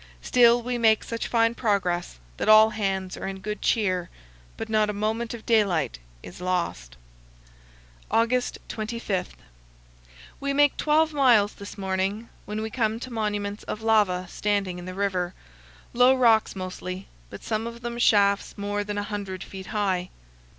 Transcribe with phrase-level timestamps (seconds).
[0.23, 4.09] Still, we make such fine progress that all hands are in good cheer,
[4.57, 6.97] but not a moment of daylight is lost.
[8.09, 9.35] August 25.
[10.39, 14.85] We make 12 miles this morning, when we come to monuments of lava standing in
[14.85, 15.35] the river,
[15.93, 20.09] low rocks mostly, but some of them shafts more than a hundred feet high.